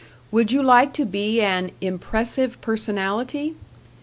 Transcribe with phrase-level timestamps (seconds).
[0.31, 3.53] Would you like to be an Impressive Personality?